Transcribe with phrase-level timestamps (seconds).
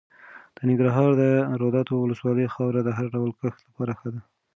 [0.55, 1.23] د ننګرهار د
[1.61, 4.21] روداتو ولسوالۍ خاوره د هر ډول کښت لپاره ښه ده.